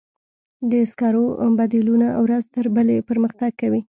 [0.71, 1.25] د سکرو
[1.57, 3.81] بدیلونه ورځ تر بلې پرمختګ کوي.